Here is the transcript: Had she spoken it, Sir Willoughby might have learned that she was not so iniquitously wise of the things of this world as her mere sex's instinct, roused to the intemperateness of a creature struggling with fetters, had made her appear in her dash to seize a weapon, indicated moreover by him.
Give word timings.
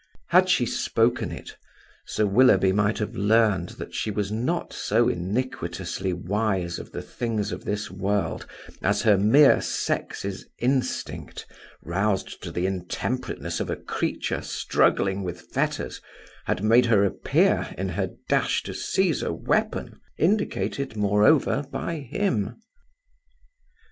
Had 0.29 0.49
she 0.49 0.65
spoken 0.65 1.31
it, 1.31 1.55
Sir 2.07 2.25
Willoughby 2.25 2.71
might 2.71 2.97
have 2.97 3.15
learned 3.15 3.69
that 3.77 3.93
she 3.93 4.09
was 4.09 4.31
not 4.31 4.73
so 4.73 5.07
iniquitously 5.07 6.11
wise 6.11 6.79
of 6.79 6.91
the 6.91 7.03
things 7.03 7.51
of 7.51 7.65
this 7.65 7.91
world 7.91 8.47
as 8.81 9.03
her 9.03 9.15
mere 9.15 9.61
sex's 9.61 10.47
instinct, 10.57 11.45
roused 11.83 12.41
to 12.41 12.51
the 12.51 12.65
intemperateness 12.65 13.59
of 13.59 13.69
a 13.69 13.75
creature 13.75 14.41
struggling 14.41 15.21
with 15.23 15.51
fetters, 15.53 16.01
had 16.45 16.63
made 16.63 16.87
her 16.87 17.05
appear 17.05 17.71
in 17.77 17.89
her 17.89 18.09
dash 18.27 18.63
to 18.63 18.73
seize 18.73 19.21
a 19.21 19.31
weapon, 19.31 19.99
indicated 20.17 20.97
moreover 20.97 21.63
by 21.71 21.99
him. 21.99 22.59